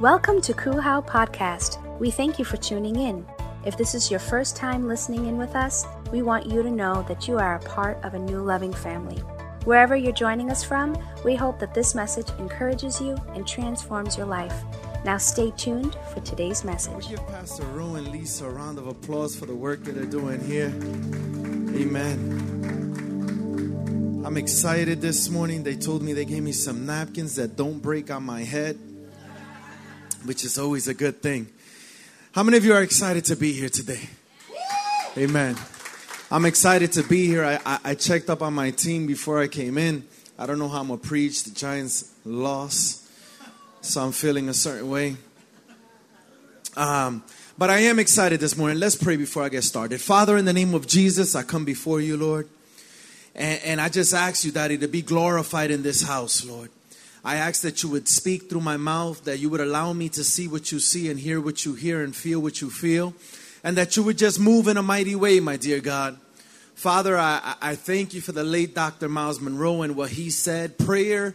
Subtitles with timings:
[0.00, 1.82] Welcome to Kuhau Podcast.
[1.98, 3.26] We thank you for tuning in.
[3.66, 7.04] If this is your first time listening in with us, we want you to know
[7.08, 9.16] that you are a part of a new loving family.
[9.64, 14.26] Wherever you're joining us from, we hope that this message encourages you and transforms your
[14.26, 14.54] life.
[15.04, 17.08] Now stay tuned for today's message.
[17.08, 20.38] Give Pastor Rowe and Lisa a round of applause for the work that they're doing
[20.46, 20.68] here.
[21.74, 22.58] Amen.
[24.24, 25.64] I'm excited this morning.
[25.64, 28.78] They told me they gave me some napkins that don't break on my head,
[30.24, 31.48] which is always a good thing.
[32.32, 34.08] How many of you are excited to be here today?
[35.16, 35.56] Amen.
[36.30, 37.44] I'm excited to be here.
[37.44, 40.04] I, I, I checked up on my team before I came in.
[40.38, 41.44] I don't know how I'm going to preach.
[41.44, 43.02] The Giants lost,
[43.80, 45.16] so I'm feeling a certain way.
[46.76, 47.24] Um,
[47.56, 48.78] but I am excited this morning.
[48.78, 50.00] Let's pray before I get started.
[50.00, 52.48] Father, in the name of Jesus, I come before you, Lord.
[53.34, 56.70] And, and I just ask you, Daddy, to be glorified in this house, Lord.
[57.28, 60.24] I ask that you would speak through my mouth, that you would allow me to
[60.24, 63.12] see what you see and hear what you hear and feel what you feel,
[63.62, 66.18] and that you would just move in a mighty way, my dear God.
[66.74, 69.10] Father, I, I thank you for the late Dr.
[69.10, 70.78] Myles Munroe and what he said.
[70.78, 71.34] Prayer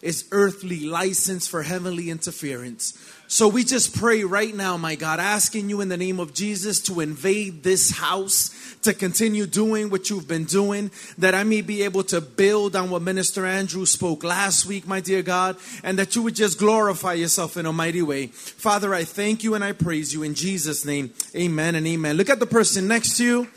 [0.00, 2.98] is earthly license for heavenly interference.
[3.28, 6.80] So we just pray right now, my God, asking you in the name of Jesus
[6.84, 11.82] to invade this house, to continue doing what you've been doing, that I may be
[11.82, 16.14] able to build on what Minister Andrew spoke last week, my dear God, and that
[16.14, 18.28] you would just glorify yourself in a mighty way.
[18.28, 21.12] Father, I thank you and I praise you in Jesus' name.
[21.34, 22.16] Amen and amen.
[22.16, 23.48] Look at the person next to you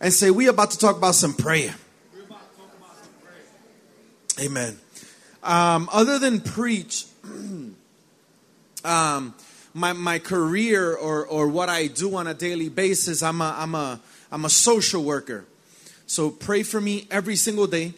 [0.00, 1.74] and say, We are about to talk about some prayer.
[4.40, 4.78] Amen.
[5.42, 7.04] Um, other than preach,
[8.84, 9.34] um,
[9.74, 13.74] my, my career or, or what I do on a daily basis, I'm a, I'm,
[13.74, 14.00] a,
[14.32, 15.44] I'm a social worker.
[16.06, 17.92] So pray for me every single day.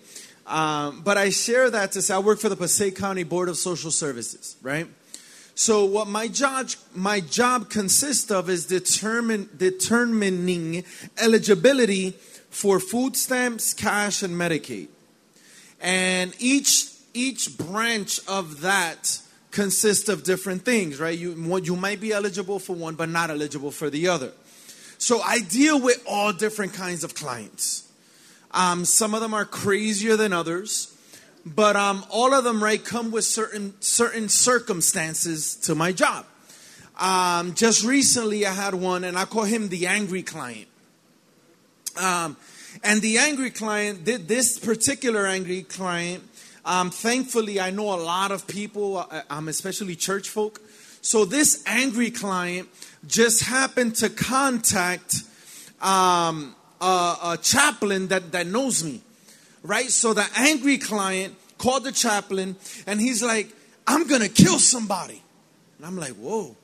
[0.46, 3.56] Um, but I share that to say I work for the Passaic County Board of
[3.56, 4.86] Social Services, right?
[5.54, 10.84] So what my job my job consists of is determine, determining
[11.16, 12.10] eligibility
[12.50, 14.88] for food stamps, cash, and Medicaid.
[15.80, 19.20] And each each branch of that
[19.52, 21.16] consists of different things, right?
[21.16, 24.32] You, you might be eligible for one, but not eligible for the other.
[24.98, 27.88] So I deal with all different kinds of clients.
[28.52, 30.96] Um, some of them are crazier than others,
[31.44, 36.24] but um, all of them, right, come with certain certain circumstances to my job.
[36.98, 40.68] Um, just recently, I had one, and I call him the angry client.
[42.00, 42.36] Um,
[42.82, 46.22] and the angry client, did this particular angry client,
[46.64, 50.60] um, thankfully, I know a lot of people, uh, um, especially church folk.
[51.02, 52.68] So this angry client
[53.06, 55.22] just happened to contact
[55.80, 59.00] um, a, a chaplain that, that knows me,
[59.62, 59.90] right?
[59.90, 62.56] So the angry client called the chaplain
[62.86, 63.48] and he's like,
[63.86, 65.22] I'm to kill somebody.
[65.78, 66.56] And I'm like, whoa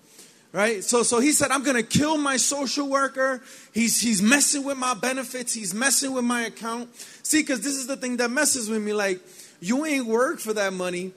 [0.52, 3.40] right so so he said i'm gonna kill my social worker
[3.72, 7.86] he's he's messing with my benefits he's messing with my account see because this is
[7.86, 9.20] the thing that messes with me like
[9.60, 11.12] you ain't work for that money.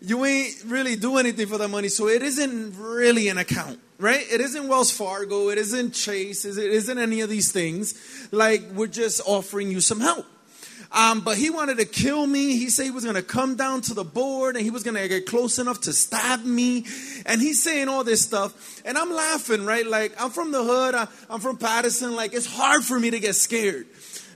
[0.00, 1.88] You ain't really do anything for that money.
[1.88, 4.24] So it isn't really an account, right?
[4.30, 5.50] It isn't Wells Fargo.
[5.50, 6.44] It isn't Chase.
[6.44, 8.28] It isn't any of these things.
[8.32, 10.26] Like we're just offering you some help.
[10.90, 12.56] Um, but he wanted to kill me.
[12.56, 14.96] He said he was going to come down to the board and he was going
[14.96, 16.86] to get close enough to stab me.
[17.26, 18.80] And he's saying all this stuff.
[18.86, 19.86] And I'm laughing, right?
[19.86, 20.94] Like, I'm from the hood.
[20.94, 22.16] I, I'm from Paterson.
[22.16, 23.86] Like, it's hard for me to get scared.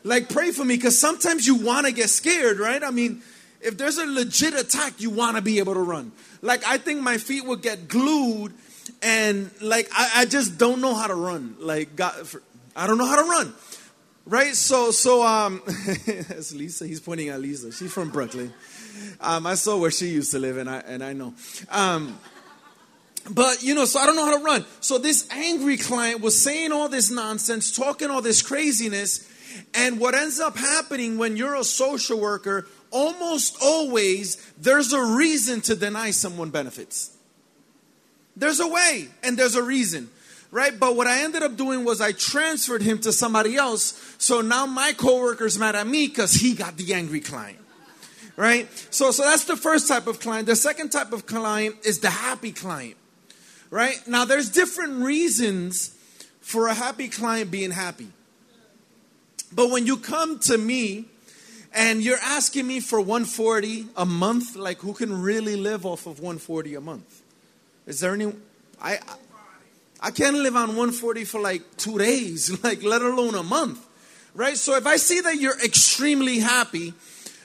[0.04, 2.82] Like, pray for me because sometimes you want to get scared, right?
[2.82, 3.22] I mean,
[3.62, 6.12] if there's a legit attack, you want to be able to run.
[6.42, 8.52] Like, I think my feet would get glued,
[9.02, 11.56] and like, I, I just don't know how to run.
[11.58, 12.42] Like, God, for,
[12.76, 13.52] I don't know how to run.
[14.24, 14.54] Right?
[14.54, 15.62] So, so, um,
[16.06, 16.86] that's Lisa.
[16.86, 17.72] He's pointing at Lisa.
[17.72, 18.52] She's from Brooklyn.
[19.20, 21.34] Um, I saw where she used to live, and I, and I know.
[21.70, 22.18] Um,
[23.30, 24.64] but you know, so I don't know how to run.
[24.80, 29.28] So this angry client was saying all this nonsense, talking all this craziness,
[29.74, 35.60] and what ends up happening when you're a social worker almost always there's a reason
[35.62, 37.16] to deny someone benefits.
[38.36, 40.10] There's a way and there's a reason,
[40.50, 40.78] right?
[40.78, 44.14] But what I ended up doing was I transferred him to somebody else.
[44.18, 47.58] So now my coworker's mad at me because he got the angry client.
[48.34, 48.68] Right?
[48.90, 50.46] So so that's the first type of client.
[50.46, 52.96] The second type of client is the happy client.
[53.70, 53.96] Right?
[54.06, 55.94] Now there's different reasons
[56.40, 58.08] for a happy client being happy.
[59.54, 61.04] But when you come to me
[61.74, 66.18] and you're asking me for 140 a month like who can really live off of
[66.20, 67.21] 140 a month
[67.86, 68.32] is there any
[68.80, 68.98] i
[70.00, 73.84] i can't live on 140 for like two days like let alone a month
[74.34, 76.94] right so if i see that you're extremely happy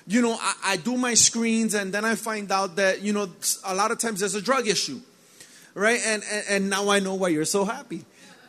[0.08, 3.30] you know I, I do my screens and then i find out that you know
[3.66, 5.02] a lot of times there's a drug issue
[5.78, 6.02] right?
[6.06, 8.04] And, and and now I know why you're so happy.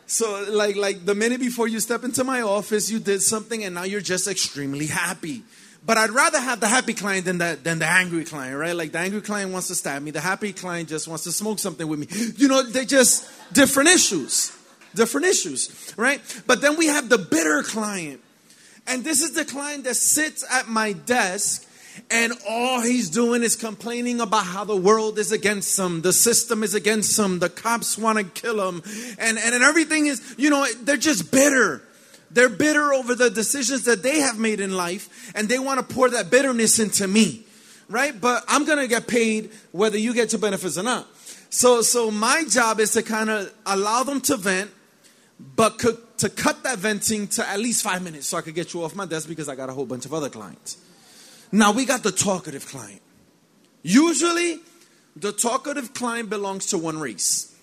[0.07, 3.75] So like like the minute before you step into my office, you did something, and
[3.75, 5.43] now you're just extremely happy.
[5.89, 8.75] But I'd rather have the happy client than the, than the angry client, right?
[8.75, 10.11] Like the angry client wants to stab me.
[10.11, 12.05] The happy client just wants to smoke something with me.
[12.37, 14.55] You know, they're just different issues.
[14.93, 16.21] Different issues, right?
[16.45, 18.21] But then we have the bitter client.
[18.85, 21.67] And this is the client that sits at my desk
[22.11, 26.61] and all he's doing is complaining about how the world is against him, the system
[26.61, 28.83] is against him, the cops want to kill him,
[29.17, 31.81] and, and, and everything is, you know, they're just bitter.
[32.31, 35.95] They're bitter over the decisions that they have made in life, and they want to
[35.95, 37.43] pour that bitterness into me,
[37.87, 38.19] right?
[38.19, 41.07] But I'm gonna get paid whether you get your benefits or not.
[41.49, 44.69] So, so my job is to kind of allow them to vent,
[45.39, 48.83] but to cut that venting to at least five minutes so I could get you
[48.83, 50.77] off my desk because I got a whole bunch of other clients.
[51.51, 53.01] Now we got the talkative client.
[53.81, 54.59] Usually,
[55.15, 57.55] the talkative client belongs to one race.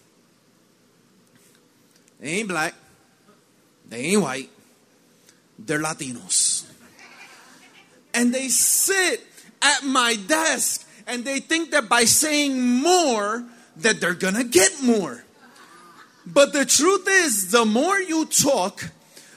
[2.19, 2.75] They ain't black,
[3.89, 4.51] they ain't white,
[5.58, 6.64] they're Latinos.
[8.14, 9.23] And they sit
[9.62, 13.44] at my desk and they think that by saying more,
[13.79, 15.25] that they're gonna get more.
[16.26, 18.91] But the truth is, the more you talk,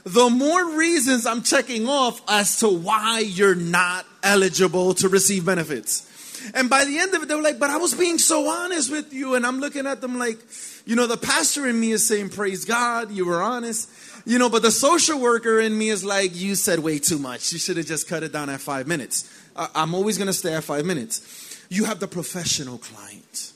[0.03, 6.07] the more reasons I'm checking off as to why you're not eligible to receive benefits.
[6.53, 8.91] And by the end of it, they were like, but I was being so honest
[8.91, 9.35] with you.
[9.35, 10.39] And I'm looking at them like,
[10.85, 13.89] you know, the pastor in me is saying, praise God, you were honest.
[14.29, 17.51] You know, but the social worker in me is like, you said way too much.
[17.51, 19.27] You should have just cut it down at five minutes.
[19.55, 21.59] I'm always going to stay at five minutes.
[21.67, 23.53] You have the professional client.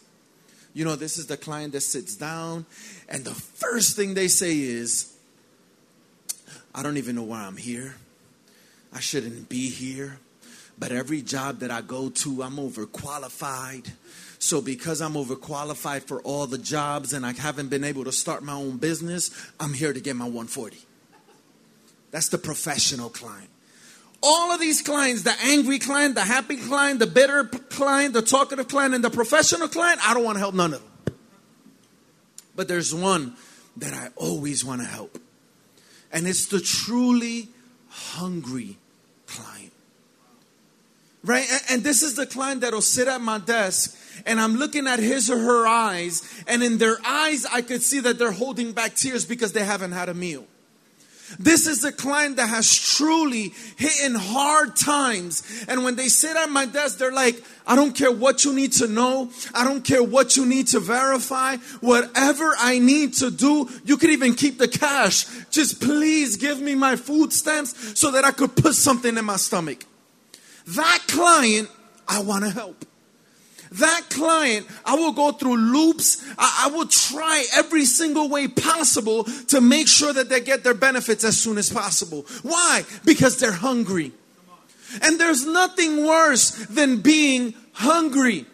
[0.74, 2.66] You know, this is the client that sits down,
[3.08, 5.16] and the first thing they say is,
[6.74, 7.94] I don't even know why I'm here.
[8.92, 10.18] I shouldn't be here.
[10.80, 13.92] But every job that I go to, I'm overqualified.
[14.44, 18.44] So, because I'm overqualified for all the jobs and I haven't been able to start
[18.44, 20.80] my own business, I'm here to get my 140.
[22.12, 23.48] That's the professional client.
[24.22, 28.68] All of these clients the angry client, the happy client, the bitter client, the talkative
[28.68, 31.16] client, and the professional client I don't want to help none of them.
[32.54, 33.38] But there's one
[33.78, 35.18] that I always want to help,
[36.12, 37.48] and it's the truly
[37.88, 38.78] hungry
[39.26, 39.72] client
[41.24, 41.48] right?
[41.70, 45.30] And this is the client that'll sit at my desk and I'm looking at his
[45.30, 49.26] or her eyes, and in their eyes, I could see that they're holding back tears
[49.26, 50.46] because they haven't had a meal.
[51.40, 55.66] This is a client that has truly hit in hard times.
[55.68, 58.74] And when they sit at my desk, they're like, I don't care what you need
[58.74, 59.32] to know.
[59.54, 61.58] I don't care what you need to verify.
[61.82, 65.26] Whatever I need to do, you could even keep the cash.
[65.50, 69.38] Just please give me my food stamps so that I could put something in my
[69.38, 69.86] stomach.
[70.68, 71.70] That client,
[72.08, 72.86] I want to help.
[73.74, 76.24] That client, I will go through loops.
[76.38, 80.74] I, I will try every single way possible to make sure that they get their
[80.74, 82.26] benefits as soon as possible.
[82.44, 82.84] Why?
[83.04, 84.12] Because they're hungry.
[85.02, 88.46] And there's nothing worse than being hungry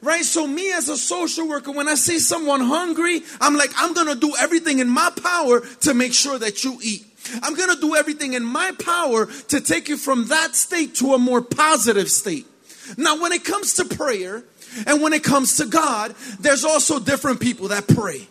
[0.00, 0.24] right?
[0.24, 4.14] So, me as a social worker, when I see someone hungry, I'm like, I'm gonna
[4.14, 7.04] do everything in my power to make sure that you eat.
[7.42, 11.18] I'm to do everything in my power to take you from that state to a
[11.18, 12.46] more positive state.
[12.96, 14.44] Now, when it comes to prayer
[14.86, 18.26] and when it comes to God, there's also different people that pray.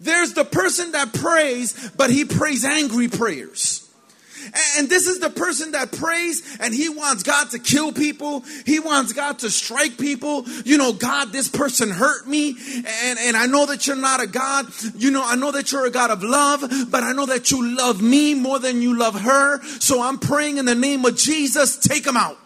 [0.00, 3.86] There's the person that prays, but he prays angry prayers.
[4.78, 8.42] And this is the person that prays and he wants God to kill people.
[8.64, 10.48] He wants God to strike people.
[10.64, 12.56] You know, God, this person hurt me.
[13.04, 14.66] And, and I know that you're not a God.
[14.96, 17.76] You know, I know that you're a God of love, but I know that you
[17.76, 19.62] love me more than you love her.
[19.78, 22.38] So I'm praying in the name of Jesus, take him out.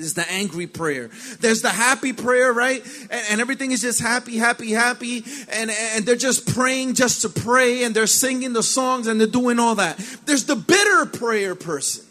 [0.00, 1.10] Is the angry prayer.
[1.40, 2.82] There's the happy prayer, right?
[3.10, 5.24] And, and, everything is just happy, happy, happy.
[5.52, 9.26] And, and they're just praying just to pray and they're singing the songs and they're
[9.26, 9.98] doing all that.
[10.26, 12.06] There's the bitter prayer person.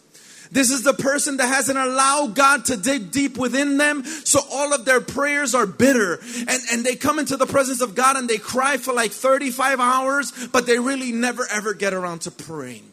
[0.51, 4.03] This is the person that hasn't allowed God to dig deep within them.
[4.03, 6.19] So all of their prayers are bitter.
[6.47, 9.79] And, and they come into the presence of God and they cry for like 35
[9.79, 12.83] hours, but they really never ever get around to praying.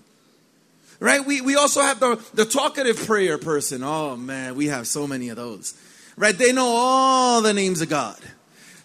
[0.98, 1.24] Right?
[1.24, 3.82] We, we also have the, the talkative prayer person.
[3.82, 5.74] Oh man, we have so many of those.
[6.16, 6.36] Right?
[6.36, 8.18] They know all the names of God.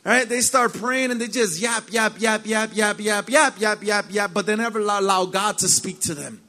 [0.03, 0.27] Right?
[0.27, 4.05] They start praying and they just yap, yap, yap, yap, yap, yap, yap, yap, yap,
[4.09, 6.41] yap, but they never allow God to speak to them.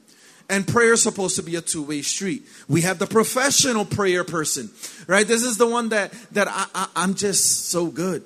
[0.49, 2.43] And prayer is supposed to be a two-way street.
[2.67, 4.71] We have the professional prayer person,
[5.07, 5.25] right?
[5.25, 8.23] This is the one that that I, I, I'm just so good.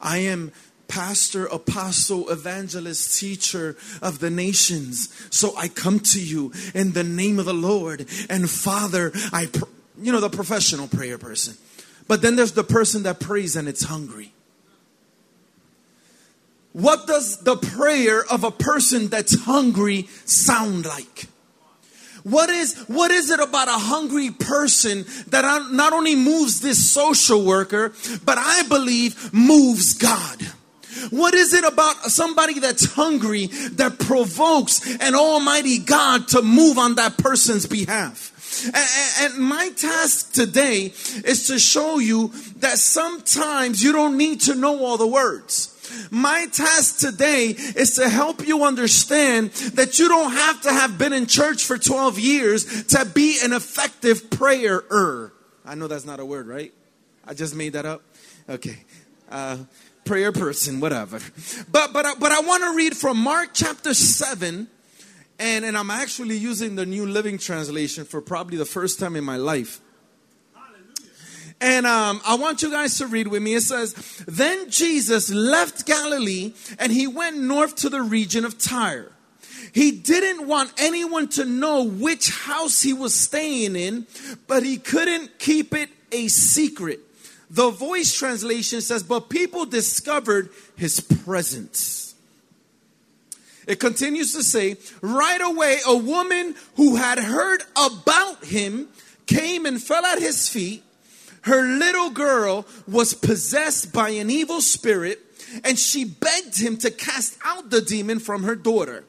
[0.00, 0.52] I am
[0.88, 5.08] pastor, apostle, evangelist, teacher of the nations.
[5.30, 8.06] So I come to you in the name of the Lord.
[8.28, 9.64] And Father, I, pr-
[10.00, 11.56] you know, the professional prayer person.
[12.08, 14.32] But then there's the person that prays and it's hungry.
[16.72, 21.26] What does the prayer of a person that's hungry sound like?
[22.22, 27.44] What is, what is it about a hungry person that not only moves this social
[27.44, 27.92] worker,
[28.24, 30.38] but I believe moves God?
[31.10, 36.96] What is it about somebody that's hungry that provokes an almighty God to move on
[36.96, 38.34] that person's behalf?
[39.20, 40.92] And, my task today
[41.24, 45.74] is to show you that sometimes you don't need to know all the words.
[46.10, 51.12] My task today is to help you understand that you don't have to have been
[51.12, 54.82] in church for 12 years to be an effective prayer.
[55.64, 56.72] I know that's not a word, right?
[57.26, 58.02] I just made that up.
[58.48, 58.84] Okay.
[59.30, 59.58] Uh,
[60.08, 61.20] prayer person, whatever.
[61.70, 64.66] But but but I want to read from Mark chapter 7
[65.38, 69.24] and and I'm actually using the New Living Translation for probably the first time in
[69.24, 69.80] my life.
[71.60, 73.54] And um, I want you guys to read with me.
[73.54, 73.92] It says,
[74.28, 79.10] Then Jesus left Galilee and he went north to the region of Tyre.
[79.72, 84.06] He didn't want anyone to know which house he was staying in,
[84.46, 87.00] but he couldn't keep it a secret.
[87.50, 92.14] The voice translation says, But people discovered his presence.
[93.66, 98.88] It continues to say, Right away, a woman who had heard about him
[99.26, 100.82] came and fell at his feet
[101.42, 105.20] her little girl was possessed by an evil spirit,
[105.64, 109.04] and she begged him to cast out the demon from her daughter.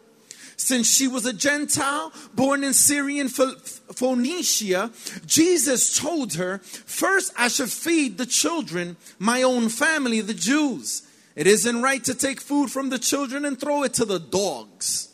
[0.60, 4.92] Since she was a Gentile born in Syrian Phoenicia,
[5.26, 11.04] Jesus told her, First, I should feed the children, my own family, the Jews.
[11.38, 15.08] It isn't right to take food from the children and throw it to the dogs.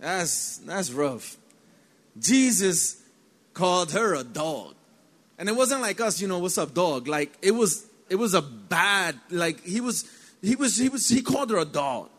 [0.00, 1.36] That's, that's rough.
[2.18, 3.00] Jesus
[3.54, 4.74] called her a dog.
[5.38, 7.06] And it wasn't like us, you know, what's up, dog?
[7.06, 10.10] Like it was it was a bad, like he was
[10.42, 12.10] he was he was he called her a dog.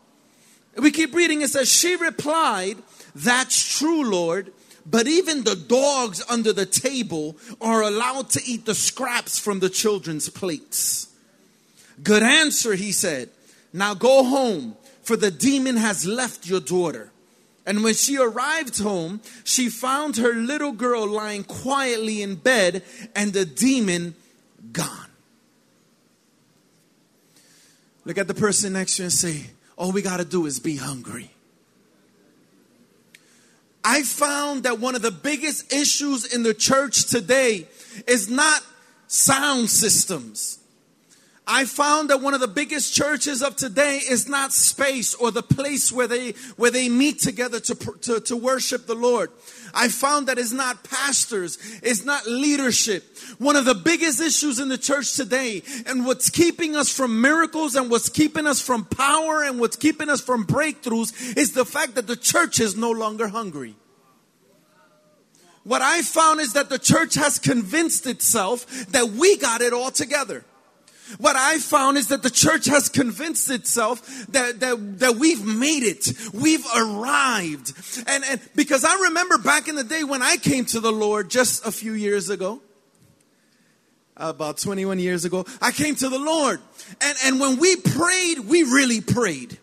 [0.77, 2.77] We keep reading, it says, She replied,
[3.15, 4.51] That's true, Lord.
[4.86, 9.70] But even the dogs under the table are allowed to eat the scraps from the
[9.70, 11.08] children's plates.
[12.01, 13.30] Good answer, he said.
[13.72, 17.12] Now go home, for the demon has left your daughter.
[17.65, 22.84] And when she arrived home, she found her little girl lying quietly in bed
[23.15, 24.15] and the demon
[24.74, 25.08] gone.
[28.06, 29.46] Look at the person next to you and say,
[29.83, 31.29] All we got to do is be hungry.
[33.83, 37.67] I found that one of the biggest issues in the church today
[38.07, 38.61] is not
[39.07, 40.59] sound systems.
[41.45, 45.43] I found that one of the biggest churches of today is not space or the
[45.43, 49.31] place where they where they meet together to, to, to worship the Lord.
[49.74, 53.18] I found that it's not pastors, it's not leadership.
[53.39, 57.75] One of the biggest issues in the church today and what's keeping us from miracles
[57.75, 61.96] and what's keeping us from power and what's keeping us from breakthroughs is the fact
[61.96, 63.75] that the church is no longer hungry.
[65.63, 69.92] What I found is that the church has convinced itself that we got it all
[69.92, 70.44] together.
[71.17, 75.83] What I found is that the church has convinced itself that, that, that we've made
[75.83, 76.13] it.
[76.33, 77.74] We've arrived.
[78.07, 81.29] And, and because I remember back in the day when I came to the Lord
[81.29, 82.62] just a few years ago,
[84.15, 86.60] about 21 years ago, I came to the Lord.
[87.01, 89.57] And, and when we prayed, we really prayed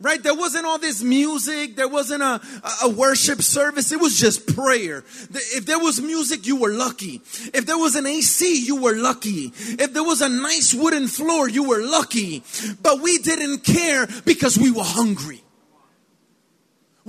[0.00, 0.22] right?
[0.22, 1.76] There wasn't all this music.
[1.76, 2.40] There wasn't a,
[2.82, 3.92] a worship service.
[3.92, 5.04] It was just prayer.
[5.30, 7.22] If there was music, you were lucky.
[7.54, 9.52] If there was an AC, you were lucky.
[9.56, 12.42] If there was a nice wooden floor, you were lucky.
[12.82, 15.42] But we didn't care because we were hungry.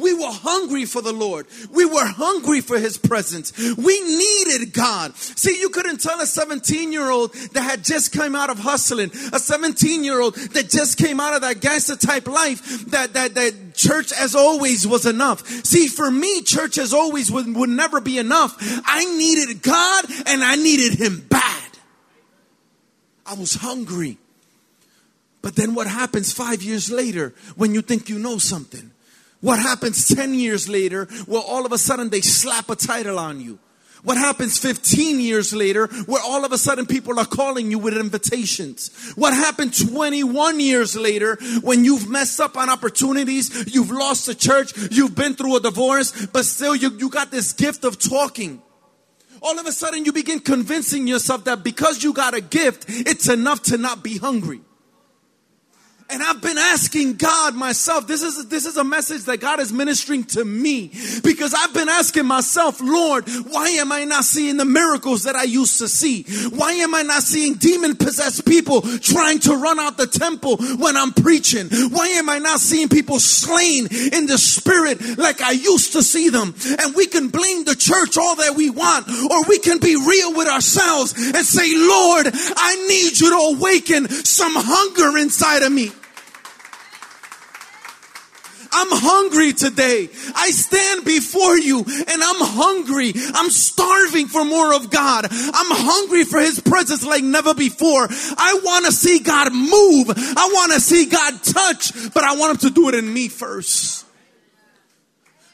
[0.02, 1.48] We were hungry for the Lord.
[1.72, 3.54] We were hungry for His presence.
[3.78, 5.16] We needed God.
[5.16, 9.12] See, you couldn't tell a 17 year old that had just come out of hustling,
[9.32, 13.36] a 17 year old that just came out of that gangster type life, that, that,
[13.36, 15.46] that church as always was enough.
[15.48, 18.56] See, for me, church as always would, would never be enough.
[18.86, 21.72] I needed God and I needed Him bad.
[23.26, 24.18] I was hungry.
[25.42, 28.92] But then what happens five years later when you think you know something?
[29.42, 31.08] What happens 10 years later?
[31.28, 33.60] Well, all of a sudden they slap a title on you.
[34.04, 37.96] What happens 15 years later where all of a sudden people are calling you with
[37.96, 39.14] invitations?
[39.16, 44.74] What happened 21 years later when you've messed up on opportunities, you've lost a church,
[44.92, 48.62] you've been through a divorce, but still you, you got this gift of talking.
[49.44, 53.30] All of a sudden you begin convincing yourself that because you got a gift, it's
[53.30, 54.62] enough to not be hungry.
[56.12, 59.72] And I've been asking God myself, this is, this is a message that God is
[59.72, 60.92] ministering to me
[61.24, 65.44] because I've been asking myself, Lord, why am I not seeing the miracles that I
[65.44, 66.24] used to see?
[66.50, 70.98] Why am I not seeing demon possessed people trying to run out the temple when
[70.98, 71.70] I'm preaching?
[71.70, 76.30] Why am I not seeing people slain in the spirit like I used to see
[76.30, 76.54] them?
[76.80, 80.36] And we can blame the church all that we want, or we can be real
[80.36, 85.92] with ourselves and say, Lord, I need you to awaken some hunger inside of me.
[88.74, 90.10] I'm hungry today.
[90.36, 93.14] I stand before you and I'm hungry.
[93.34, 95.26] I'm starving for more of God.
[95.30, 98.08] I'm hungry for His presence like never before.
[98.10, 100.10] I want to see God move.
[100.10, 103.28] I want to see God touch, but I want Him to do it in me
[103.28, 104.06] first.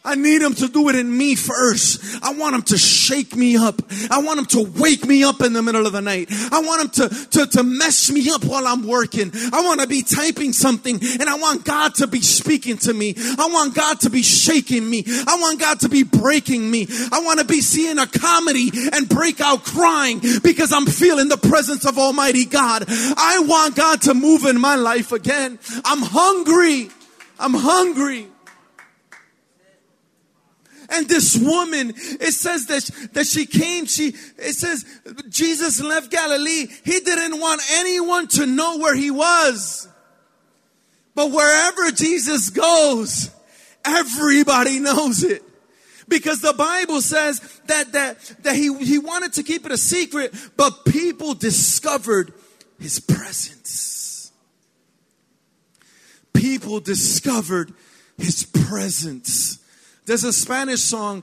[0.08, 2.24] I need him to do it in me first.
[2.24, 3.82] I want him to shake me up.
[4.10, 6.30] I want him to wake me up in the middle of the night.
[6.32, 9.32] I want him to, to, to mess me up while I'm working.
[9.52, 13.16] I want to be typing something and I want God to be speaking to me.
[13.18, 15.04] I want God to be shaking me.
[15.06, 16.88] I want God to be breaking me.
[17.12, 21.38] I want to be seeing a comedy and break out crying because I'm feeling the
[21.38, 22.86] presence of Almighty God.
[22.88, 25.60] I want God to move in my life again.
[25.84, 26.90] I'm hungry.
[27.40, 28.28] I'm hungry.
[30.90, 34.86] And this woman, it says that, that she came, she, it says
[35.30, 36.68] Jesus left Galilee.
[36.86, 39.88] He didn't want anyone to know where he was.
[41.14, 43.32] But wherever Jesus goes,
[43.84, 45.44] everybody knows it.
[46.08, 50.34] Because the Bible says that, that, that he, he wanted to keep it a secret,
[50.56, 52.34] but people discovered
[52.80, 54.32] his presence.
[56.34, 57.74] People discovered
[58.18, 59.60] his presence.
[60.08, 61.22] There's a Spanish song,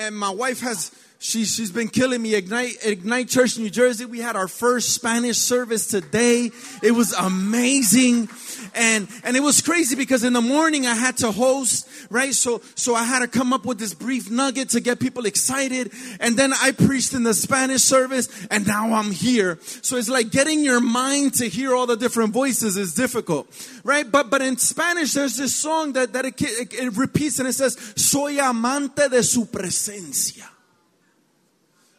[0.00, 2.34] and my wife has she, she's been killing me.
[2.34, 4.06] Ignite, Ignite Church New Jersey.
[4.06, 6.50] We had our first Spanish service today.
[6.82, 8.26] It was amazing.
[8.74, 12.34] And, and it was crazy because in the morning I had to host, right?
[12.34, 15.92] So, so I had to come up with this brief nugget to get people excited.
[16.20, 19.58] And then I preached in the Spanish service and now I'm here.
[19.62, 23.48] So it's like getting your mind to hear all the different voices is difficult,
[23.84, 24.10] right?
[24.10, 27.54] But, but in Spanish, there's this song that, that it, it, it repeats and it
[27.54, 30.48] says, soy amante de su presencia.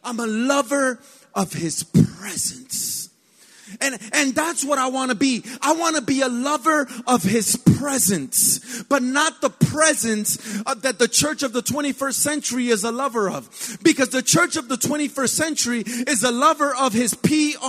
[0.02, 0.98] I'm a lover
[1.34, 2.99] of his presence.
[3.80, 5.44] And, and that's what I want to be.
[5.60, 10.98] I want to be a lover of his presence, but not the presence of, that
[10.98, 13.78] the church of the 21st century is a lover of.
[13.82, 17.60] Because the church of the 21st century is a lover of his P-R-E-S-E-N-T-S.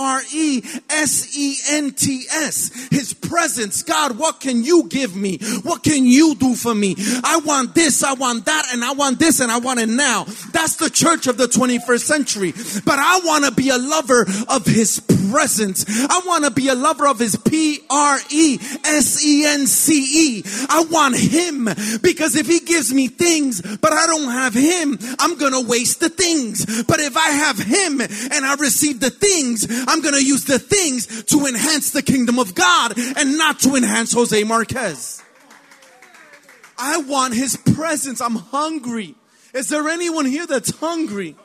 [2.90, 3.82] His presence.
[3.82, 5.38] God, what can you give me?
[5.62, 6.94] What can you do for me?
[7.24, 10.24] I want this, I want that, and I want this, and I want it now.
[10.52, 12.52] That's the church of the 21st century.
[12.84, 15.21] But I want to be a lover of his presence.
[16.08, 20.38] I want to be a lover of his P R E S E N C
[20.38, 20.42] E.
[20.68, 21.64] I want him
[22.02, 26.00] because if he gives me things, but I don't have him, I'm going to waste
[26.00, 26.84] the things.
[26.84, 30.58] But if I have him and I receive the things, I'm going to use the
[30.58, 35.22] things to enhance the kingdom of God and not to enhance Jose Marquez.
[36.78, 38.20] I want his presence.
[38.20, 39.14] I'm hungry.
[39.54, 41.36] Is there anyone here that's hungry?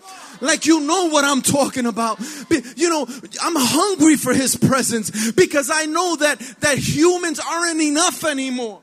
[0.41, 2.19] Like you know what I'm talking about.
[2.75, 3.07] You know,
[3.41, 8.81] I'm hungry for his presence because I know that, that humans aren't enough anymore.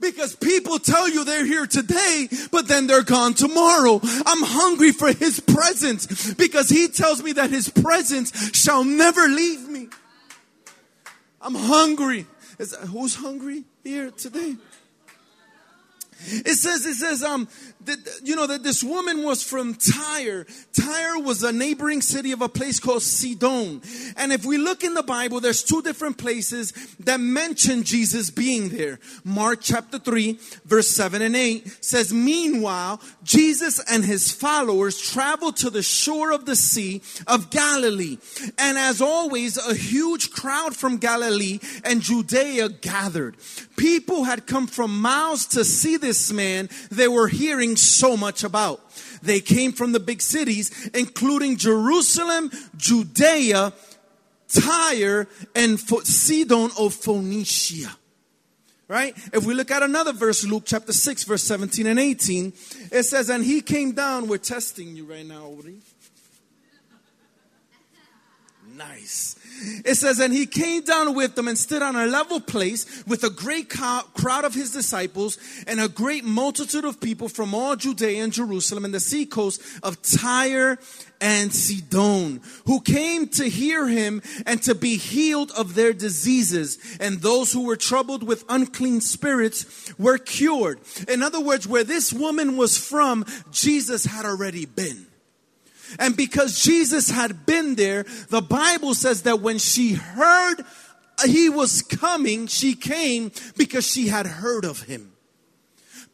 [0.00, 4.00] Because people tell you they're here today, but then they're gone tomorrow.
[4.02, 9.68] I'm hungry for his presence because he tells me that his presence shall never leave
[9.68, 9.88] me.
[11.40, 12.26] I'm hungry.
[12.58, 14.56] Is, who's hungry here today?
[16.20, 17.48] It says, it says, um,
[18.22, 20.46] you know, that this woman was from Tyre.
[20.72, 23.82] Tyre was a neighboring city of a place called Sidon.
[24.16, 28.70] And if we look in the Bible, there's two different places that mention Jesus being
[28.70, 28.98] there.
[29.24, 35.70] Mark chapter 3, verse 7 and 8 says, Meanwhile, Jesus and his followers traveled to
[35.70, 38.18] the shore of the Sea of Galilee.
[38.58, 43.36] And as always, a huge crowd from Galilee and Judea gathered.
[43.76, 48.80] People had come from miles to see this man they were hearing so much about.
[49.22, 53.72] They came from the big cities, including Jerusalem, Judea,
[54.48, 57.96] Tyre, and Sidon of Phoenicia.
[58.88, 59.14] Right?
[59.34, 62.54] If we look at another verse, Luke chapter 6, verse 17 and 18,
[62.90, 65.80] it says, And he came down, we're testing you right now, Ori.
[68.74, 69.37] nice.
[69.84, 73.24] It says, and he came down with them and stood on a level place with
[73.24, 78.22] a great crowd of his disciples and a great multitude of people from all Judea
[78.22, 80.78] and Jerusalem and the seacoast of Tyre
[81.20, 86.78] and Sidon, who came to hear him and to be healed of their diseases.
[87.00, 90.78] And those who were troubled with unclean spirits were cured.
[91.08, 95.07] In other words, where this woman was from, Jesus had already been.
[95.98, 100.56] And because Jesus had been there, the Bible says that when she heard
[101.24, 105.12] he was coming, she came because she had heard of him.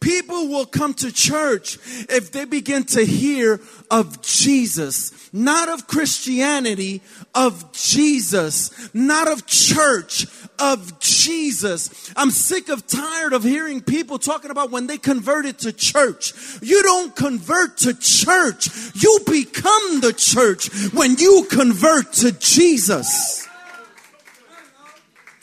[0.04, 1.78] People will come to church
[2.10, 3.58] if they begin to hear
[3.90, 7.00] of Jesus, not of Christianity,
[7.34, 10.26] of Jesus, not of church,
[10.58, 12.12] of Jesus.
[12.16, 16.34] I'm sick of tired of hearing people talking about when they converted to church.
[16.60, 18.68] You don't convert to church.
[18.94, 23.48] You become the church when you convert to Jesus.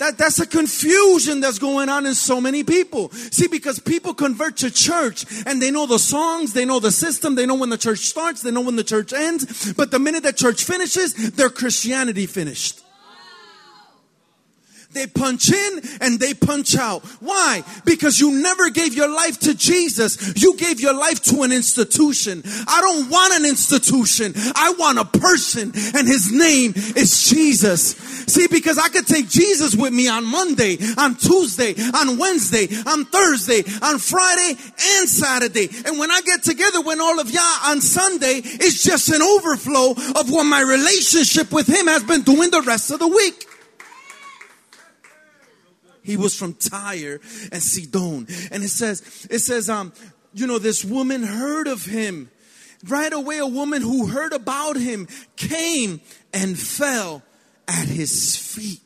[0.01, 3.11] That, that's a confusion that's going on in so many people.
[3.11, 7.35] See, because people convert to church and they know the songs, they know the system,
[7.35, 10.23] they know when the church starts, they know when the church ends, but the minute
[10.23, 12.81] that church finishes, their Christianity finished.
[14.93, 17.03] They punch in and they punch out.
[17.21, 17.63] Why?
[17.85, 20.41] Because you never gave your life to Jesus.
[20.41, 22.43] You gave your life to an institution.
[22.45, 24.33] I don't want an institution.
[24.55, 27.95] I want a person and his name is Jesus.
[28.27, 33.05] See, because I could take Jesus with me on Monday, on Tuesday, on Wednesday, on
[33.05, 34.57] Thursday, on Friday
[34.97, 35.69] and Saturday.
[35.85, 39.91] And when I get together with all of y'all on Sunday, it's just an overflow
[39.91, 43.47] of what my relationship with him has been doing the rest of the week.
[46.03, 47.19] He was from Tyre
[47.51, 48.27] and Sidon.
[48.51, 49.93] And it says, it says, um,
[50.33, 52.29] you know, this woman heard of him.
[52.87, 56.01] Right away, a woman who heard about him came
[56.33, 57.21] and fell
[57.67, 58.81] at his feet.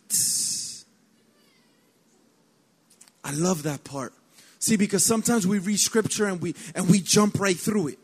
[3.24, 4.14] I love that part.
[4.60, 8.00] See, because sometimes we read scripture and we and we jump right through it.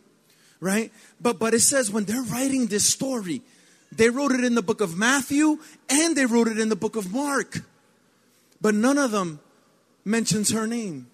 [0.60, 0.92] Right?
[1.20, 3.42] But but it says when they're writing this story,
[3.92, 6.96] they wrote it in the book of Matthew and they wrote it in the book
[6.96, 7.62] of Mark
[8.62, 9.40] but none of them
[10.06, 11.08] mentions her name.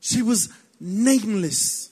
[0.00, 0.48] She was
[0.78, 1.90] nameless.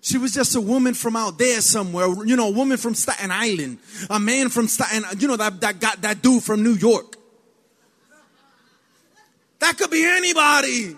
[0.00, 3.30] She was just a woman from out there somewhere, you know, a woman from Staten
[3.30, 3.78] Island,
[4.08, 7.16] a man from Staten, you know, that, that got that dude from New York.
[9.58, 10.96] That could be anybody.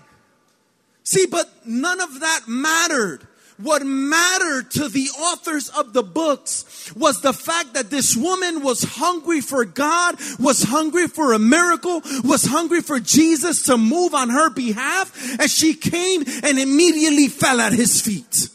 [1.02, 3.26] See, but none of that mattered.
[3.58, 8.82] What mattered to the authors of the books was the fact that this woman was
[8.82, 14.30] hungry for God, was hungry for a miracle, was hungry for Jesus to move on
[14.30, 18.48] her behalf, and she came and immediately fell at his feet.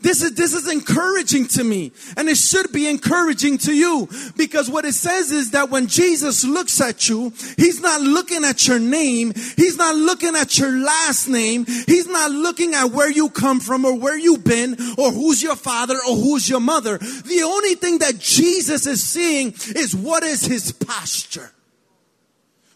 [0.00, 4.70] This is, this is encouraging to me and it should be encouraging to you because
[4.70, 8.78] what it says is that when Jesus looks at you, He's not looking at your
[8.78, 9.32] name.
[9.34, 11.66] He's not looking at your last name.
[11.66, 15.56] He's not looking at where you come from or where you've been or who's your
[15.56, 16.98] father or who's your mother.
[16.98, 21.50] The only thing that Jesus is seeing is what is His posture.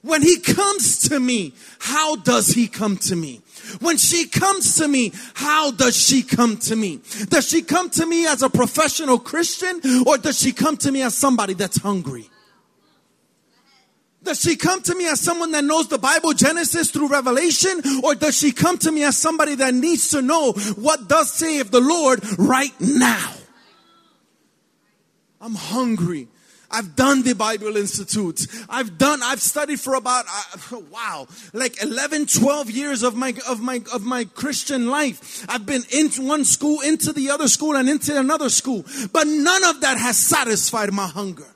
[0.03, 3.42] When He comes to me, how does He come to me?
[3.81, 7.01] When she comes to me, how does she come to me?
[7.29, 11.03] Does she come to me as a professional Christian or does she come to me
[11.03, 12.29] as somebody that's hungry?
[14.23, 17.83] Does she come to me as someone that knows the Bible, Genesis through Revelation?
[18.05, 21.59] Or does she come to me as somebody that needs to know what does say
[21.59, 23.33] of the Lord right now?
[25.41, 26.29] I'm hungry.
[26.73, 28.47] I've done the Bible Institute.
[28.69, 33.61] I've done, I've studied for about, uh, wow, like 11, 12 years of my, of
[33.61, 35.45] my, of my Christian life.
[35.49, 38.85] I've been into one school, into the other school, and into another school.
[39.13, 41.47] But none of that has satisfied my hunger.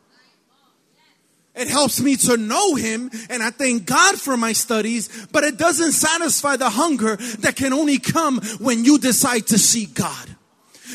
[1.54, 5.56] It helps me to know Him, and I thank God for my studies, but it
[5.56, 10.36] doesn't satisfy the hunger that can only come when you decide to seek God.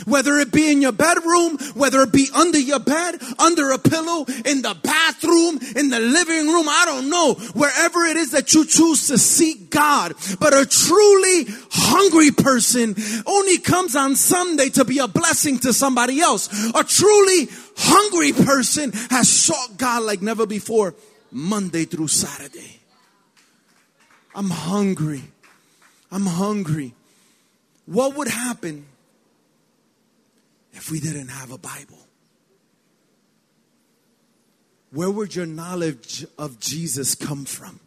[0.06, 4.26] Whether it be in your bedroom, whether it be under your bed, under a pillow,
[4.46, 7.34] in the bathroom, in the living room, I don't know.
[7.54, 10.14] Wherever it is that you choose to seek God.
[10.40, 16.20] But a truly hungry person only comes on Sunday to be a blessing to somebody
[16.20, 16.48] else.
[16.74, 20.96] A truly hungry person has sought God like never before,
[21.32, 22.80] Monday through Saturday.
[24.34, 25.24] I'm hungry.
[26.12, 26.94] I'm hungry.
[27.86, 28.86] What would happen
[30.74, 32.08] if we didn't have a Bible?
[34.92, 37.80] Where would your knowledge of Jesus come from?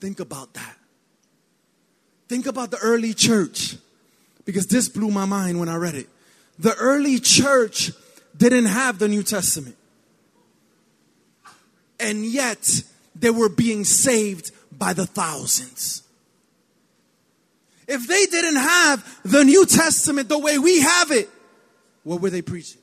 [0.00, 0.76] Think about that.
[2.28, 3.76] Think about the early church,
[4.44, 6.08] because this blew my mind when I read it.
[6.58, 7.90] The early church
[8.36, 9.76] didn't have the New Testament.
[11.98, 12.82] And yet,
[13.16, 16.03] they were being saved by the thousands.
[17.86, 21.28] If they didn't have the New Testament the way we have it,
[22.02, 22.80] what were they preaching?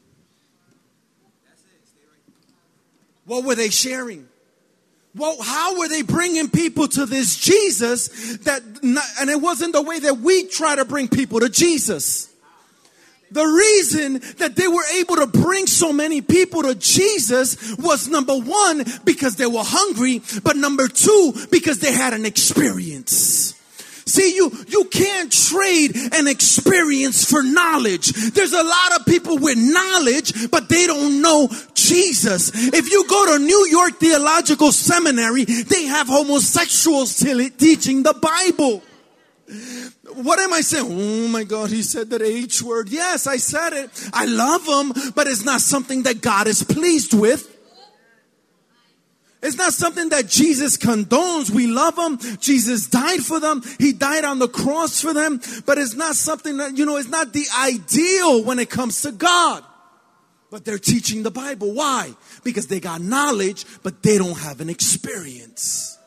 [3.25, 4.27] What were they sharing?
[5.15, 9.99] Well, how were they bringing people to this Jesus that, and it wasn't the way
[9.99, 12.29] that we try to bring people to Jesus.
[13.29, 18.37] The reason that they were able to bring so many people to Jesus was number
[18.37, 23.53] one, because they were hungry, but number two, because they had an experience.
[24.05, 28.07] See, you, you can't trade an experience for knowledge.
[28.31, 32.51] There's a lot of people with knowledge, but they don't know Jesus.
[32.53, 38.83] If you go to New York Theological Seminary, they have homosexuals teaching the Bible.
[40.13, 40.87] What am I saying?
[40.89, 42.89] Oh my God, he said that H word.
[42.89, 44.09] Yes, I said it.
[44.13, 47.47] I love him, but it's not something that God is pleased with.
[49.41, 51.49] It's not something that Jesus condones.
[51.49, 52.19] We love them.
[52.39, 53.63] Jesus died for them.
[53.79, 55.41] He died on the cross for them.
[55.65, 59.11] But it's not something that, you know, it's not the ideal when it comes to
[59.11, 59.63] God.
[60.51, 61.73] But they're teaching the Bible.
[61.73, 62.13] Why?
[62.43, 65.97] Because they got knowledge, but they don't have an experience.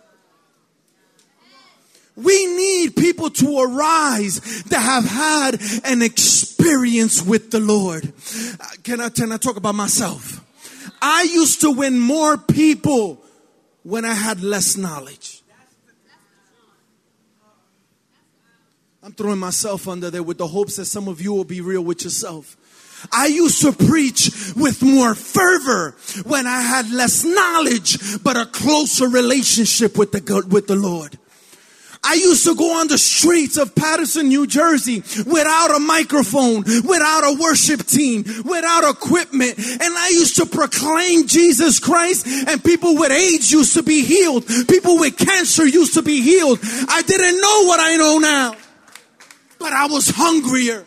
[2.17, 8.13] We need people to arise that have had an experience with the Lord.
[8.61, 10.41] Uh, can I, can I talk about myself?
[11.03, 13.24] I used to win more people
[13.85, 15.43] when I had less knowledge.
[19.03, 21.85] I'm throwing myself under there with the hopes that some of you will be real
[21.85, 22.57] with yourself.
[23.13, 25.95] I used to preach with more fervor
[26.25, 31.19] when I had less knowledge, but a closer relationship with the, with the Lord.
[32.05, 37.25] I used to go on the streets of Paterson, New Jersey without a microphone, without
[37.25, 39.59] a worship team, without equipment.
[39.59, 44.47] And I used to proclaim Jesus Christ and people with AIDS used to be healed.
[44.69, 46.59] People with cancer used to be healed.
[46.89, 48.57] I didn't know what I know now,
[49.59, 50.85] but I was hungrier.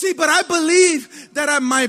[0.00, 1.86] See, but I believe that at my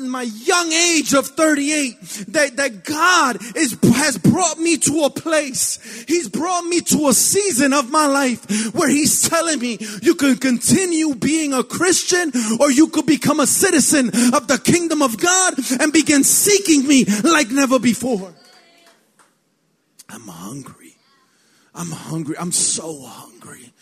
[0.00, 5.78] my young age of 38, that, that God is, has brought me to a place.
[6.08, 10.36] He's brought me to a season of my life where He's telling me you can
[10.36, 15.52] continue being a Christian or you could become a citizen of the kingdom of God
[15.82, 18.32] and begin seeking me like never before.
[20.08, 20.96] I'm hungry.
[21.74, 22.36] I'm hungry.
[22.38, 23.74] I'm so hungry.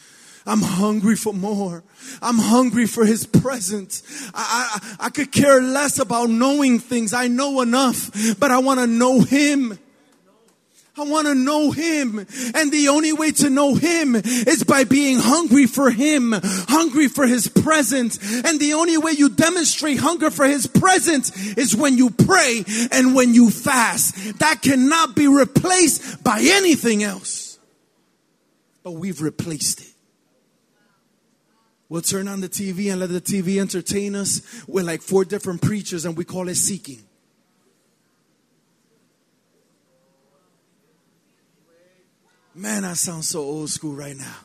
[0.49, 1.85] I'm hungry for more.
[2.23, 4.03] I'm hungry for his presence.
[4.35, 7.13] I, I, I could care less about knowing things.
[7.13, 9.79] I know enough, but I want to know him.
[10.97, 12.19] I want to know him.
[12.55, 17.27] And the only way to know him is by being hungry for him, hungry for
[17.27, 18.19] his presence.
[18.45, 23.15] And the only way you demonstrate hunger for his presence is when you pray and
[23.15, 24.39] when you fast.
[24.39, 27.59] That cannot be replaced by anything else.
[28.83, 29.98] But we've replaced it.
[31.89, 35.63] We'll turn on the TV and let the TV entertain us with like four different
[35.63, 37.03] preachers, and we call it seeking.
[42.55, 44.37] Man, I sound so old school right now.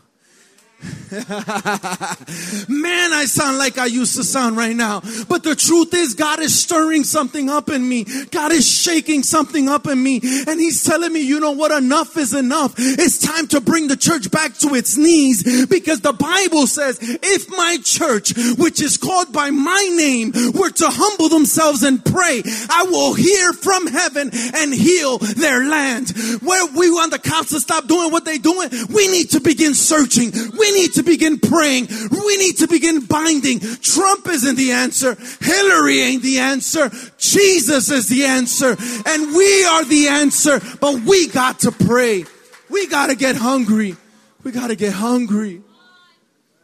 [1.13, 5.02] Man, I sound like I used to sound right now.
[5.30, 8.06] But the truth is, God is stirring something up in me.
[8.32, 10.19] God is shaking something up in me.
[10.48, 11.72] And He's telling me, you know what?
[11.72, 12.74] Enough is enough.
[12.78, 17.50] It's time to bring the church back to its knees because the Bible says, if
[17.50, 22.86] my church, which is called by my name, were to humble themselves and pray, I
[22.89, 26.12] will hear from heaven and heal their land.
[26.41, 29.76] Where we want the cops to stop doing what they're doing, we need to begin
[29.76, 30.32] searching.
[30.58, 31.88] We need to begin praying.
[32.12, 33.60] We need to begin binding.
[33.60, 35.16] Trump isn't the answer.
[35.42, 36.90] Hillary ain't the answer.
[37.18, 38.76] Jesus is the answer.
[39.06, 40.60] And we are the answer.
[40.80, 42.26] But we got to pray.
[42.70, 43.96] We got to get hungry.
[44.44, 45.62] We got to get hungry.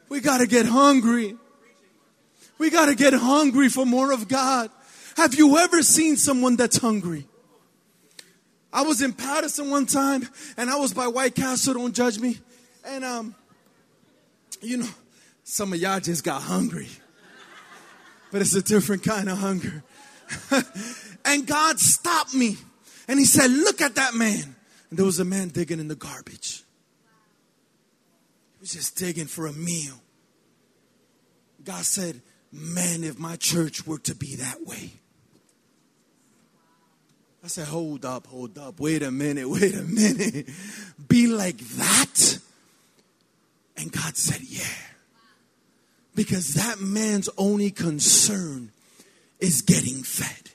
[0.09, 1.37] We got to get hungry.
[2.57, 4.69] We got to get hungry for more of God.
[5.15, 7.25] Have you ever seen someone that's hungry?
[8.71, 12.37] I was in Paterson one time and I was by White Castle, don't judge me.
[12.85, 13.35] And um,
[14.61, 14.89] you know,
[15.43, 16.89] some of y'all just got hungry,
[18.31, 19.83] but it's a different kind of hunger.
[21.25, 22.57] and God stopped me
[23.07, 24.55] and He said, Look at that man.
[24.89, 26.63] And there was a man digging in the garbage.
[28.53, 29.95] He was just digging for a meal.
[31.63, 34.91] God said, Man, if my church were to be that way.
[37.43, 40.49] I said, Hold up, hold up, wait a minute, wait a minute.
[41.07, 42.39] Be like that?
[43.79, 44.63] And God said, Yeah.
[46.15, 48.71] Because that man's only concern
[49.39, 50.51] is getting fed.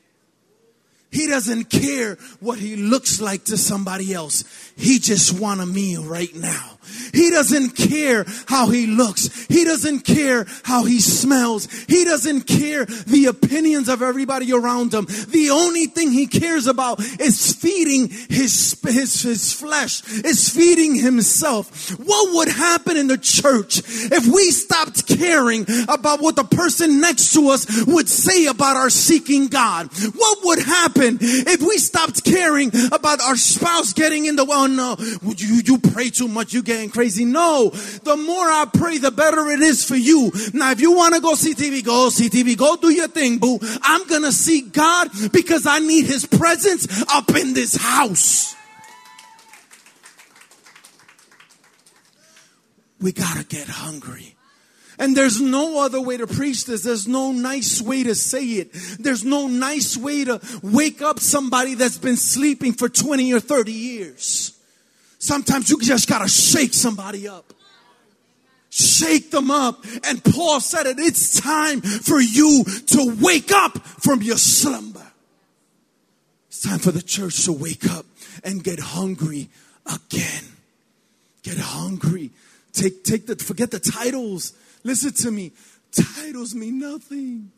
[1.10, 4.42] He doesn't care what he looks like to somebody else.
[4.76, 6.74] He just want a meal right now.
[7.12, 9.46] He doesn't care how he looks.
[9.46, 11.70] He doesn't care how he smells.
[11.84, 15.06] He doesn't care the opinions of everybody around him.
[15.06, 21.90] The only thing he cares about is feeding his, his, his flesh, is feeding himself.
[21.98, 27.32] What would happen in the church if we stopped caring about what the person next
[27.34, 29.88] to us would say about our seeking God?
[30.14, 34.66] What would happen if we stopped caring about our spouse getting in the, well, Oh,
[34.66, 34.96] no,
[35.36, 37.26] you, you pray too much, you getting crazy.
[37.26, 40.32] No, the more I pray, the better it is for you.
[40.54, 43.36] Now, if you want to go see TV, go see TV, go do your thing,
[43.36, 43.58] boo.
[43.82, 48.54] I'm going to seek God because I need his presence up in this house.
[53.02, 54.34] We got to get hungry.
[54.98, 56.84] And there's no other way to preach this.
[56.84, 58.72] There's no nice way to say it.
[58.98, 63.72] There's no nice way to wake up somebody that's been sleeping for 20 or 30
[63.72, 64.53] years.
[65.24, 67.54] Sometimes you just gotta shake somebody up.
[68.68, 69.82] Shake them up.
[70.04, 75.06] And Paul said it, it's time for you to wake up from your slumber.
[76.48, 78.04] It's time for the church to wake up
[78.44, 79.48] and get hungry
[79.86, 80.44] again.
[81.42, 82.30] Get hungry.
[82.74, 84.52] Take, take the, forget the titles.
[84.82, 85.52] Listen to me.
[85.90, 87.50] Titles mean nothing.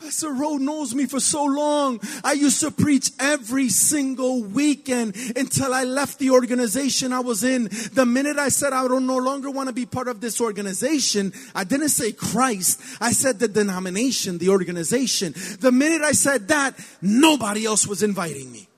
[0.00, 2.00] Pastor Rowe knows me for so long.
[2.22, 7.64] I used to preach every single weekend until I left the organization I was in.
[7.92, 11.32] The minute I said I don't no longer want to be part of this organization,
[11.54, 12.80] I didn't say Christ.
[13.00, 15.34] I said the denomination, the organization.
[15.60, 18.68] The minute I said that, nobody else was inviting me.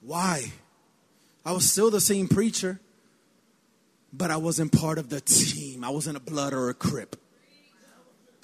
[0.00, 0.52] Why?
[1.44, 2.78] I was still the same preacher,
[4.12, 5.82] but I wasn't part of the team.
[5.82, 7.16] I wasn't a blood or a crip.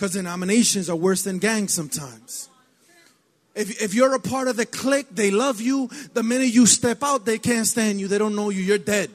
[0.04, 2.50] Because denominations are worse than gangs sometimes.
[3.54, 5.88] If, if you're a part of the clique, they love you.
[6.12, 8.06] The minute you step out, they can't stand you.
[8.06, 8.60] They don't know you.
[8.60, 9.08] You're dead.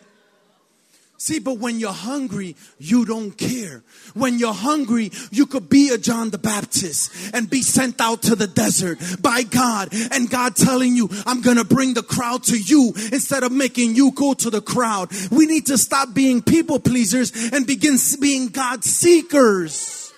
[1.19, 3.83] See, but when you're hungry, you don't care.
[4.15, 8.35] When you're hungry, you could be a John the Baptist and be sent out to
[8.35, 12.93] the desert by God and God telling you, I'm gonna bring the crowd to you
[12.95, 15.11] instead of making you go to the crowd.
[15.29, 20.08] We need to stop being people pleasers and begin being God seekers.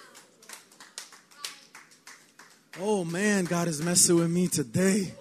[2.79, 5.13] Oh man, God is messing with me today.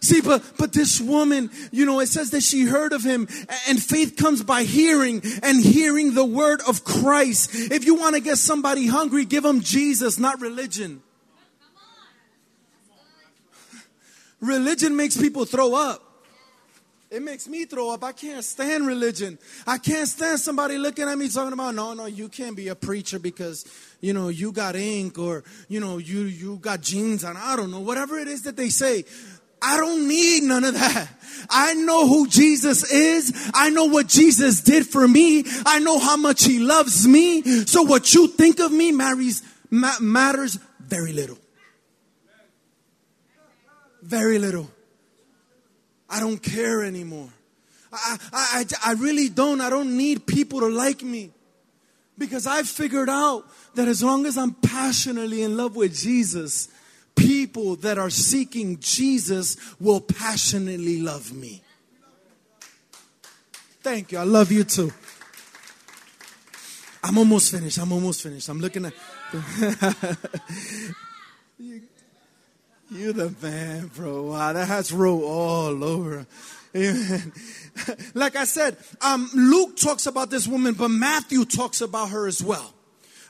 [0.00, 3.26] See, but but this woman, you know, it says that she heard of him,
[3.68, 7.50] and faith comes by hearing, and hearing the word of Christ.
[7.54, 11.02] If you want to get somebody hungry, give them Jesus, not religion.
[14.40, 16.02] Religion makes people throw up.
[17.08, 18.02] It makes me throw up.
[18.02, 19.38] I can't stand religion.
[19.66, 22.74] I can't stand somebody looking at me talking about, no, no, you can't be a
[22.74, 23.64] preacher because,
[24.00, 27.36] you know, you got ink or, you know, you, you got jeans on.
[27.36, 27.80] I don't know.
[27.80, 29.04] Whatever it is that they say.
[29.62, 31.08] I don't need none of that.
[31.50, 33.50] I know who Jesus is.
[33.54, 35.44] I know what Jesus did for me.
[35.64, 37.42] I know how much he loves me.
[37.42, 41.38] So what you think of me matters, matters very little.
[44.02, 44.70] Very little.
[46.08, 47.30] I don't care anymore.
[47.92, 49.60] I, I, I, really don't.
[49.60, 51.32] I don't need people to like me.
[52.18, 56.68] Because I figured out that as long as I'm passionately in love with Jesus,
[57.14, 61.62] people that are seeking Jesus will passionately love me.
[63.82, 64.18] Thank you.
[64.18, 64.92] I love you too.
[67.04, 67.78] I'm almost finished.
[67.78, 68.48] I'm almost finished.
[68.48, 68.92] I'm looking at.
[71.58, 71.82] you,
[72.90, 74.24] you're the man, bro.
[74.24, 76.26] Wow, that has Rowe all over.
[76.74, 77.32] Amen.
[78.14, 82.42] like I said, um, Luke talks about this woman, but Matthew talks about her as
[82.42, 82.72] well.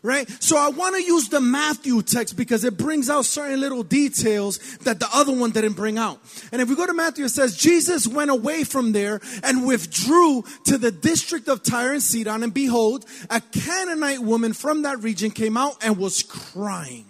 [0.03, 0.29] Right?
[0.41, 4.59] So I want to use the Matthew text because it brings out certain little details
[4.79, 6.21] that the other one didn't bring out.
[6.53, 10.45] And if we go to Matthew, it says, Jesus went away from there and withdrew
[10.67, 12.45] to the district of Tyre and Sidon.
[12.45, 17.07] And behold, a Canaanite woman from that region came out and was crying.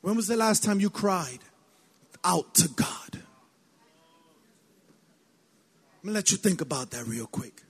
[0.00, 1.40] When was the last time you cried
[2.24, 3.09] out to God?
[6.02, 7.62] I'm gonna let you think about that real quick.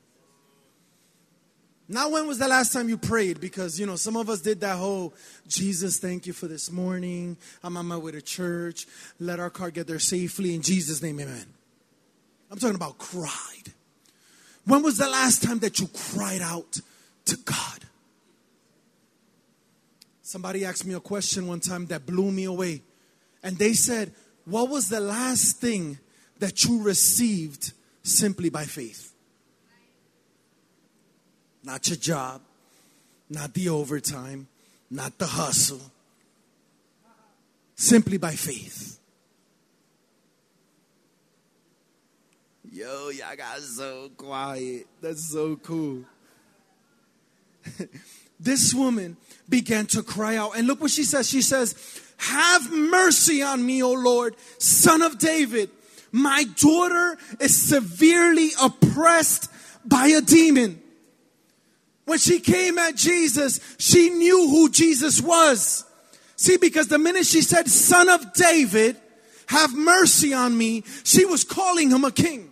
[1.89, 3.41] Now, when was the last time you prayed?
[3.41, 5.13] Because, you know, some of us did that whole
[5.49, 7.37] Jesus, thank you for this morning.
[7.65, 8.87] I'm on my way to church.
[9.19, 10.55] Let our car get there safely.
[10.55, 11.47] In Jesus' name, amen.
[12.49, 13.73] I'm talking about cried.
[14.65, 16.81] When was the last time that you cried out
[17.25, 17.85] to God?
[20.23, 22.83] Somebody asked me a question one time that blew me away.
[23.43, 24.13] And they said,
[24.45, 25.99] What was the last thing
[26.39, 27.73] that you received
[28.03, 29.13] simply by faith?
[31.63, 32.41] Not your job,
[33.29, 34.49] not the overtime,
[34.91, 35.81] not the hustle,
[37.77, 38.99] simply by faith.
[42.73, 44.87] Yo, y'all got so quiet.
[45.01, 46.05] That's so cool.
[48.41, 49.17] this woman
[49.49, 50.57] began to cry out.
[50.57, 51.29] And look what she says.
[51.29, 51.75] She says,
[52.19, 55.71] Have mercy on me, O Lord, son of David.
[56.13, 59.51] My daughter is severely oppressed
[59.85, 60.81] by a demon.
[62.05, 65.85] When she came at Jesus, she knew who Jesus was.
[66.37, 68.97] See, because the minute she said, Son of David,
[69.47, 72.50] have mercy on me, she was calling him a king.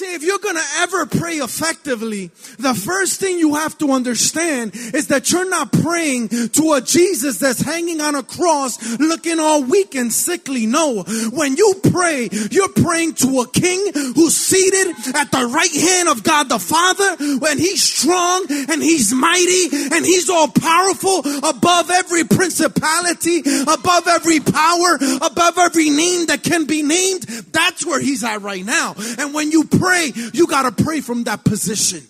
[0.00, 2.28] See, if you're gonna ever pray effectively,
[2.58, 7.36] the first thing you have to understand is that you're not praying to a Jesus
[7.38, 10.64] that's hanging on a cross looking all weak and sickly.
[10.64, 11.02] No.
[11.34, 16.22] When you pray, you're praying to a king who's seated at the right hand of
[16.22, 22.24] God the Father when he's strong and he's mighty and he's all powerful above every
[22.24, 27.24] principality, above every power, above every name that can be named.
[27.52, 28.94] That's where he's at right now.
[29.18, 29.89] And when you pray,
[30.32, 32.02] you got to pray from that position.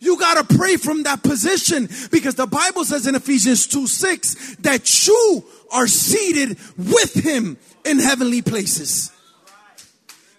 [0.00, 4.56] You got to pray from that position because the Bible says in Ephesians 2 6
[4.56, 9.12] that you are seated with him in heavenly places.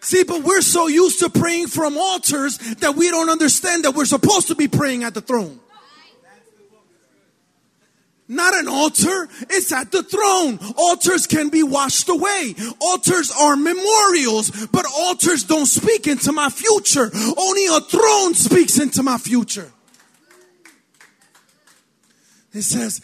[0.01, 4.03] See, but we're so used to praying from altars that we don't understand that we're
[4.03, 5.61] supposed to be praying at the throne.
[8.27, 10.57] Not an altar, it's at the throne.
[10.77, 12.55] Altars can be washed away.
[12.79, 17.11] Altars are memorials, but altars don't speak into my future.
[17.37, 19.71] Only a throne speaks into my future.
[22.53, 23.01] It says,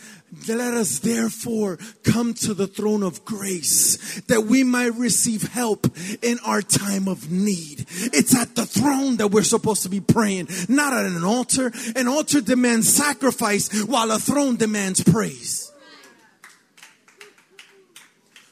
[0.47, 5.87] let us therefore come to the throne of grace that we might receive help
[6.21, 7.85] in our time of need.
[7.89, 11.71] It's at the throne that we're supposed to be praying, not at an altar.
[11.95, 15.68] An altar demands sacrifice while a throne demands praise.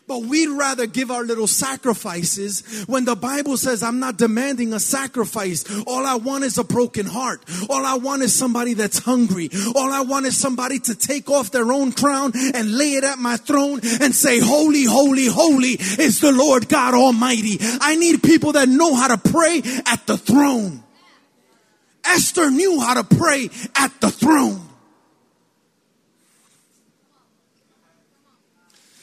[0.07, 4.79] But we'd rather give our little sacrifices when the Bible says, I'm not demanding a
[4.79, 5.65] sacrifice.
[5.85, 7.41] All I want is a broken heart.
[7.69, 9.49] All I want is somebody that's hungry.
[9.75, 13.19] All I want is somebody to take off their own crown and lay it at
[13.19, 17.57] my throne and say, Holy, holy, holy is the Lord God Almighty.
[17.59, 20.83] I need people that know how to pray at the throne.
[22.05, 24.66] Esther knew how to pray at the throne.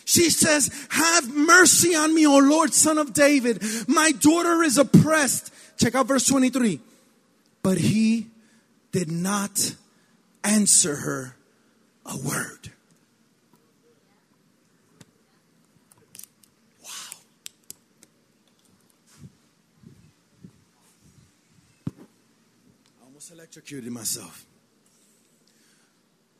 [0.05, 3.63] She says, Have mercy on me, O Lord, son of David.
[3.89, 5.53] My daughter is oppressed.
[5.79, 6.81] Check out verse 23.
[7.63, 8.27] But he
[8.93, 9.75] did not
[10.45, 11.37] answer her
[12.05, 12.71] a word.
[16.83, 16.91] Wow.
[23.01, 24.45] I almost electrocuted myself.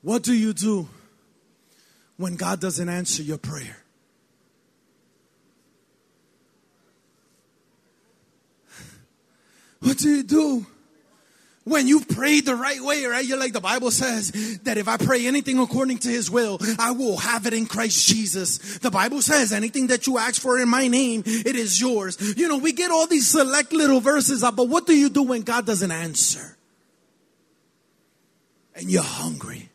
[0.03, 0.87] What do you do?
[2.17, 3.85] When God doesn't answer your prayer?
[9.81, 10.67] What do you do?
[11.65, 13.25] When you prayed the right way, right?
[13.25, 16.91] You're like the Bible says that if I pray anything according to his will, I
[16.91, 18.79] will have it in Christ Jesus.
[18.79, 22.19] The Bible says anything that you ask for in my name, it is yours.
[22.37, 25.23] You know, we get all these select little verses up, but what do you do
[25.23, 26.57] when God doesn't answer?
[28.75, 29.71] And you're hungry.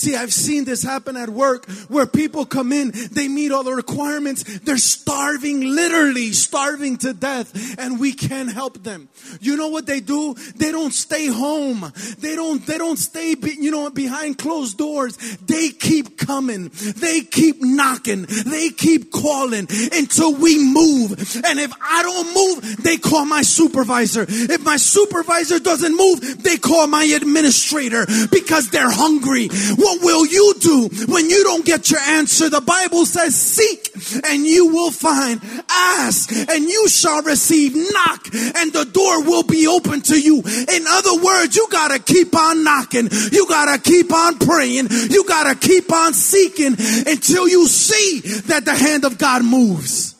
[0.00, 3.74] See, I've seen this happen at work where people come in, they meet all the
[3.74, 9.10] requirements, they're starving, literally starving to death, and we can't help them.
[9.42, 10.32] You know what they do?
[10.56, 11.92] They don't stay home.
[12.18, 15.18] They don't, they don't stay, be, you know, behind closed doors.
[15.44, 16.70] They keep coming.
[16.72, 18.22] They keep knocking.
[18.22, 21.10] They keep calling until we move.
[21.44, 24.24] And if I don't move, they call my supervisor.
[24.26, 29.48] If my supervisor doesn't move, they call my administrator because they're hungry.
[29.76, 32.48] What will you do when you don't get your answer?
[32.48, 33.90] The Bible says, seek
[34.24, 35.40] and you will find.
[35.68, 37.74] Ask and you shall receive.
[37.74, 40.38] Knock and the door will be open to you.
[40.38, 43.08] In other words, you gotta keep on knocking.
[43.32, 44.88] You gotta keep on praying.
[44.90, 46.76] You gotta keep on seeking
[47.06, 50.14] until you see that the hand of God moves.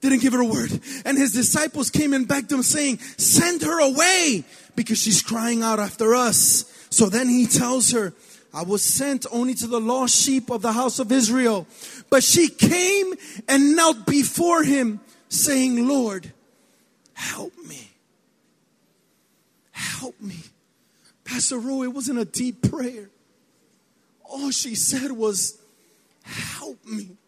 [0.00, 0.70] Didn't give her a word.
[1.04, 4.44] And his disciples came and begged him saying, send her away
[4.80, 6.64] because she's crying out after us.
[6.88, 8.14] So then he tells her,
[8.54, 11.66] I was sent only to the lost sheep of the house of Israel.
[12.08, 13.12] But she came
[13.46, 16.32] and knelt before him, saying, Lord,
[17.12, 17.90] help me.
[19.70, 20.38] Help me.
[21.24, 23.10] Pastor Rowe, it wasn't a deep prayer.
[24.24, 25.58] All she said was,
[26.22, 27.18] Help me.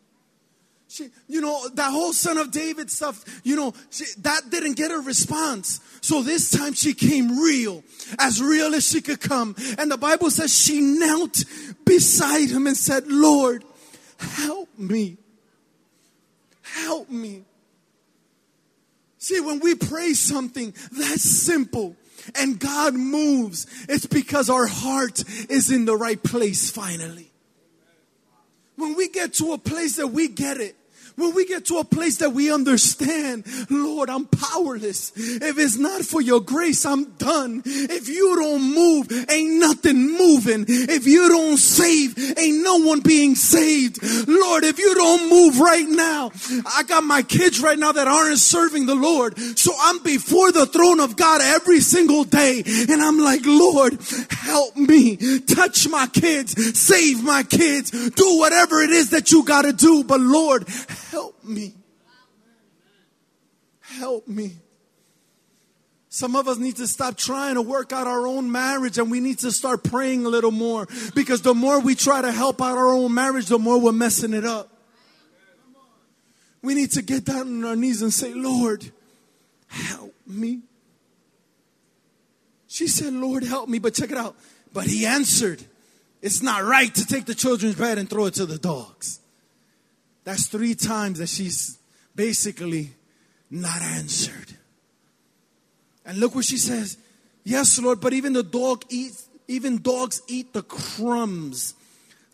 [0.92, 4.90] She, you know, that whole son of David stuff, you know, she, that didn't get
[4.90, 5.80] a response.
[6.02, 7.82] So this time she came real,
[8.18, 9.56] as real as she could come.
[9.78, 11.44] And the Bible says she knelt
[11.86, 13.64] beside him and said, Lord,
[14.18, 15.16] help me.
[16.60, 17.44] Help me.
[19.16, 21.96] See, when we pray something that's simple
[22.34, 27.30] and God moves, it's because our heart is in the right place finally.
[28.76, 30.76] When we get to a place that we get it,
[31.16, 35.12] when we get to a place that we understand, Lord, I'm powerless.
[35.16, 37.62] If it's not for your grace, I'm done.
[37.64, 40.64] If you don't move, ain't nothing moving.
[40.68, 44.02] If you don't save, ain't no one being saved.
[44.28, 46.30] Lord, if you don't move right now,
[46.66, 49.38] I got my kids right now that aren't serving the Lord.
[49.58, 52.62] So I'm before the throne of God every single day.
[52.88, 53.98] And I'm like, Lord,
[54.30, 55.16] help me.
[55.40, 56.78] Touch my kids.
[56.78, 57.90] Save my kids.
[57.90, 60.04] Do whatever it is that you got to do.
[60.04, 60.66] But Lord,
[61.44, 61.74] me.
[63.80, 64.52] Help me.
[66.08, 69.20] Some of us need to stop trying to work out our own marriage and we
[69.20, 72.76] need to start praying a little more because the more we try to help out
[72.76, 74.68] our own marriage, the more we're messing it up.
[76.60, 78.92] We need to get down on our knees and say, Lord,
[79.68, 80.60] help me.
[82.68, 83.78] She said, Lord, help me.
[83.78, 84.36] But check it out.
[84.72, 85.62] But he answered,
[86.22, 89.20] It's not right to take the children's bread and throw it to the dogs.
[90.24, 91.78] That's three times that she's
[92.14, 92.90] basically
[93.50, 94.56] not answered.
[96.04, 96.98] And look what she says.
[97.44, 101.74] Yes, Lord, but even the dog eats, even dogs eat the crumbs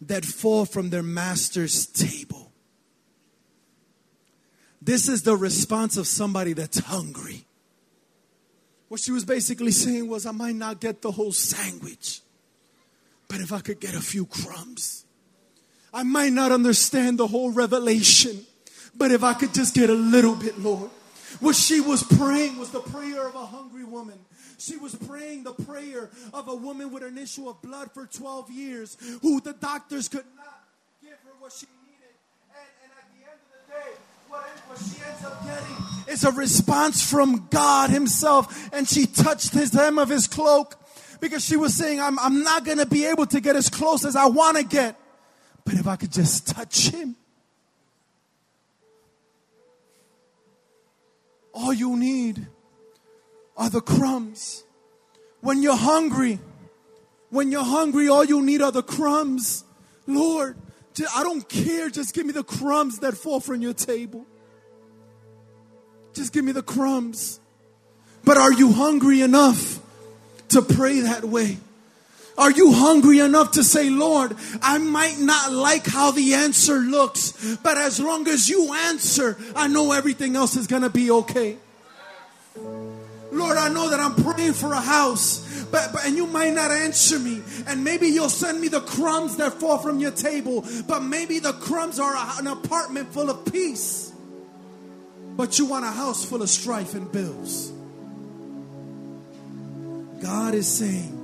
[0.03, 2.53] that fall from their master's table.
[4.81, 7.45] This is the response of somebody that's hungry.
[8.89, 12.21] What she was basically saying was, I might not get the whole sandwich,
[13.29, 15.05] but if I could get a few crumbs,
[15.93, 18.41] I might not understand the whole revelation,
[18.97, 20.91] but if I could just get a little bit, Lord.
[21.41, 24.19] What she was praying was the prayer of a hungry woman.
[24.59, 28.51] She was praying the prayer of a woman with an issue of blood for 12
[28.51, 30.65] years, who the doctors could not
[31.01, 32.15] give her what she needed.
[32.51, 36.25] And, and at the end of the day, what, what she ends up getting is
[36.25, 38.69] a response from God Himself.
[38.73, 40.75] And she touched his hem of his cloak
[41.21, 44.05] because she was saying, I'm, I'm not going to be able to get as close
[44.05, 44.97] as I want to get.
[45.69, 47.15] But if I could just touch him,
[51.53, 52.47] all you need
[53.55, 54.65] are the crumbs.
[55.43, 56.39] When you're hungry,
[57.29, 59.65] when you're hungry, all you need are the crumbs.
[60.07, 60.57] Lord,
[61.15, 61.91] I don't care.
[61.91, 64.25] Just give me the crumbs that fall from your table.
[66.15, 67.41] Just give me the crumbs.
[68.25, 69.81] But are you hungry enough
[70.49, 71.59] to pray that way?
[72.39, 77.57] Are you hungry enough to say, Lord, I might not like how the answer looks,
[77.65, 81.57] but as long as you answer, I know everything else is going to be okay.
[83.33, 86.71] Lord, I know that I'm praying for a house, but, but and you might not
[86.71, 91.01] answer me, and maybe you'll send me the crumbs that fall from your table, but
[91.01, 94.13] maybe the crumbs are an apartment full of peace,
[95.37, 97.73] but you want a house full of strife and bills.
[100.23, 101.18] God is saying,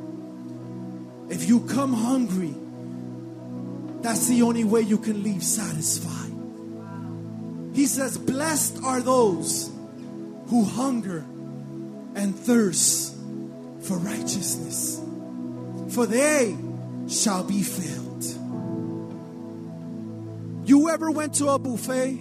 [1.28, 2.54] if you come hungry,
[4.02, 6.32] that's the only way you can leave satisfied.
[7.74, 9.70] He says, Blessed are those
[10.48, 11.24] who hunger
[12.14, 13.16] and thirst
[13.80, 15.00] for righteousness,
[15.90, 16.56] for they
[17.08, 18.24] shall be filled.
[20.66, 22.20] You ever went to a buffet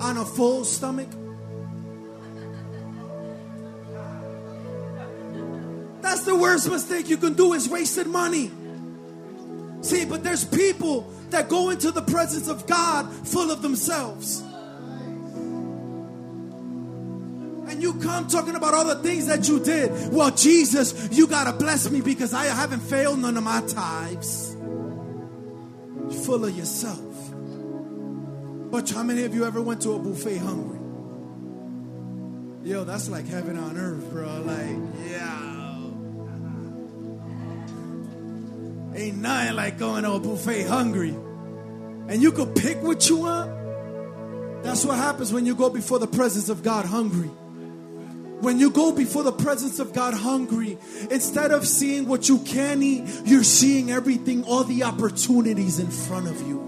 [0.00, 1.08] on a full stomach?
[6.00, 8.50] That's the worst mistake you can do is wasted money.
[9.82, 14.42] See, but there's people that go into the presence of God full of themselves.
[17.68, 20.12] And you come talking about all the things that you did.
[20.12, 24.56] Well, Jesus, you got to bless me because I haven't failed none of my tithes.
[24.56, 26.98] You're full of yourself.
[28.70, 30.78] But how many of you ever went to a buffet hungry?
[32.68, 34.42] Yo, that's like heaven on earth, bro.
[34.42, 34.76] Like,
[35.08, 35.59] yeah.
[38.94, 41.10] Ain't nothing like going to a buffet hungry.
[41.10, 44.64] And you could pick what you want.
[44.64, 47.28] That's what happens when you go before the presence of God hungry.
[48.40, 50.76] When you go before the presence of God hungry,
[51.10, 56.26] instead of seeing what you can eat, you're seeing everything, all the opportunities in front
[56.26, 56.58] of you.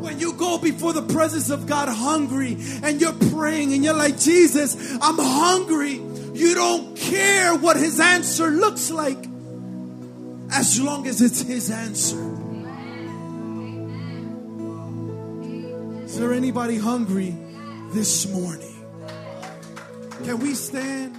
[0.00, 4.18] When you go before the presence of God hungry and you're praying and you're like,
[4.18, 6.00] Jesus, I'm hungry.
[6.34, 9.31] You don't care what his answer looks like
[10.52, 12.22] as long as it's His answer.
[16.04, 17.34] Is there anybody hungry
[17.92, 18.68] this morning?
[20.24, 21.18] Can we stand?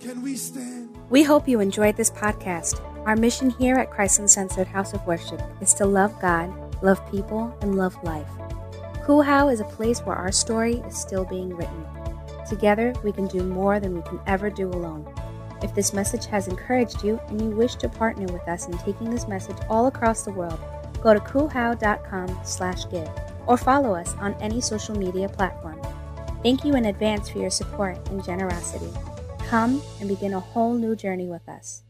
[0.00, 0.96] Can we stand?
[1.10, 2.80] We hope you enjoyed this podcast.
[3.06, 6.52] Our mission here at Christ Uncensored House of Worship is to love God,
[6.82, 8.28] love people, and love life.
[9.04, 11.86] Cool is a place where our story is still being written.
[12.48, 15.06] Together, we can do more than we can ever do alone.
[15.62, 19.10] If this message has encouraged you and you wish to partner with us in taking
[19.10, 20.60] this message all across the world,
[21.02, 23.08] go to coolhow.com slash give
[23.46, 25.80] or follow us on any social media platform.
[26.42, 28.92] Thank you in advance for your support and generosity.
[29.46, 31.82] Come and begin a whole new journey with us.